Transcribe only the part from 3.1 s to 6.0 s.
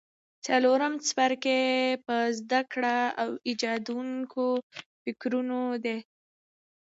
او ایجادوونکو فکرونو دی.